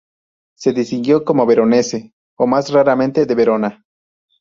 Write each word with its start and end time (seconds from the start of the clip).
Se 0.57 0.73
distinguió 0.73 1.23
como 1.23 1.45
"Veronese" 1.45 2.15
o, 2.35 2.47
más 2.47 2.71
raramente, 2.71 3.27
"de 3.27 3.35
Verona". 3.35 3.85